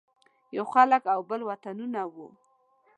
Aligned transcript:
یو 0.57 0.65
خلک 0.73 1.03
او 1.13 1.19
بل 1.29 1.41
وطنونه 1.49 2.01
وو. 2.13 2.27